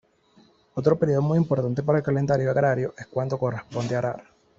Otro 0.73 0.97
período 0.97 1.21
muy 1.21 1.37
importante 1.37 1.83
para 1.83 1.99
el 1.99 2.03
calendario 2.03 2.49
agrario 2.49 2.95
es 2.97 3.05
cuando 3.05 3.37
corresponde 3.37 3.95
arar. 3.95 4.23